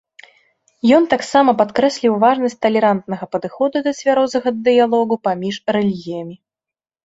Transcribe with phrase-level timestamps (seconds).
[0.97, 6.35] Ён таксама падкрэсліў важнасць талерантнага падыходу да цвярозага дыялогу паміж рэлігіямі.